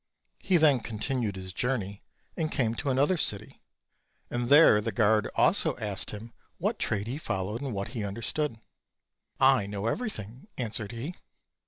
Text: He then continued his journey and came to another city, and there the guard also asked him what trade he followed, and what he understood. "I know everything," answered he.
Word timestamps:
He 0.39 0.57
then 0.57 0.79
continued 0.79 1.35
his 1.35 1.53
journey 1.53 2.01
and 2.35 2.51
came 2.51 2.73
to 2.73 2.89
another 2.89 3.17
city, 3.17 3.61
and 4.31 4.49
there 4.49 4.81
the 4.81 4.91
guard 4.91 5.27
also 5.35 5.77
asked 5.77 6.09
him 6.09 6.33
what 6.57 6.79
trade 6.79 7.05
he 7.05 7.19
followed, 7.19 7.61
and 7.61 7.71
what 7.71 7.89
he 7.89 8.03
understood. 8.03 8.57
"I 9.39 9.67
know 9.67 9.85
everything," 9.85 10.47
answered 10.57 10.91
he. 10.91 11.13